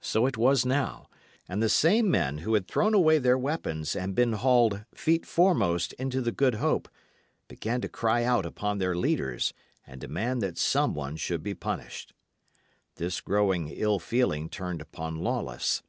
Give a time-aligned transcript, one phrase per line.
[0.00, 1.08] So it was now;
[1.48, 5.92] and the same men who had thrown away their weapons and been hauled, feet foremost,
[5.94, 6.88] into the Good Hope,
[7.48, 9.52] began to cry out upon their leaders,
[9.84, 12.12] and demand that someone should be punished.
[12.94, 15.82] This growing ill feeling turned upon Lawless.